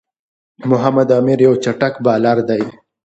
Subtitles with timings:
[0.69, 2.63] محمد عامِر یو چټک بالر دئ.